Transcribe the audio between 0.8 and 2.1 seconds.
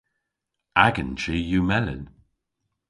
Agan chi yw melyn.